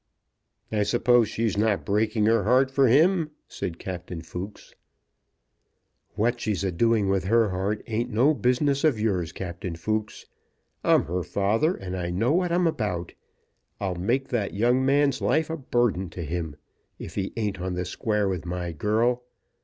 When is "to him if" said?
16.17-17.15